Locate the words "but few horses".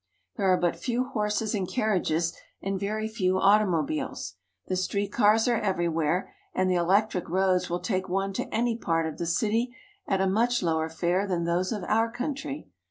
0.57-1.53